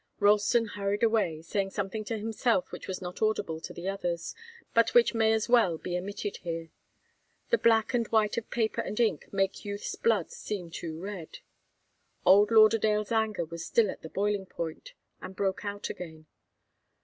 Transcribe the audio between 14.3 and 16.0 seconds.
point, and broke out